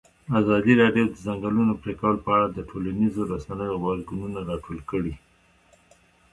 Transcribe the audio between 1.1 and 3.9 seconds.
د ځنګلونو پرېکول په اړه د ټولنیزو رسنیو